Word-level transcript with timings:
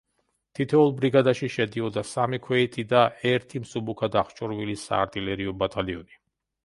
თითოეულ 0.59 0.87
ბრიგადაში 1.01 1.49
შედიოდა 1.55 2.03
სამი 2.11 2.39
ქვეითი 2.47 2.87
და 2.95 3.03
ერთი 3.33 3.61
მსუბუქად 3.67 4.19
აღჭურვილი 4.23 4.79
საარტილერიო 4.89 5.55
ბატალიონი. 5.63 6.23